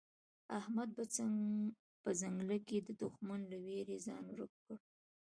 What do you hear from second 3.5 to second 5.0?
له وېرې ځان ورک کړ.